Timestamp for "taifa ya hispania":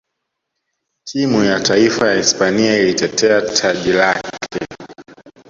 1.59-2.77